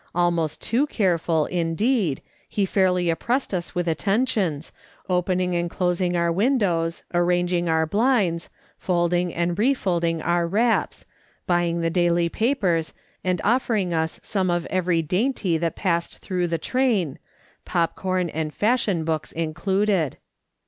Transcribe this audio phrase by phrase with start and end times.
[0.15, 4.71] Almost too careful, indeed, he fairly oppressed us with attentions,
[5.07, 11.05] opening and closing our windows, arranging our blinds, folding and re folding our wraps,
[11.45, 16.57] buying the daily papers, and offering us some of every dainty that passed tlirough the
[16.57, 17.19] train,
[17.63, 20.17] pop corn and fashion books included.